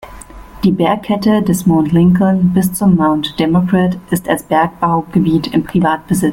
[0.63, 6.29] Die Bergkette des Mount Lincoln bis zum Mount Democrat ist als Bergbaugebiet im Privatbesitz.